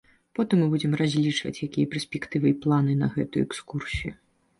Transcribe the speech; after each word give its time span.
Потым 0.37 0.61
мы 0.63 0.67
будзем 0.73 0.95
разлічваць, 1.01 1.63
якія 1.67 1.89
перспектывы 1.91 2.47
і 2.53 2.55
планы 2.65 2.97
на 3.03 3.11
гэтую 3.17 3.43
экскурсію. 3.49 4.13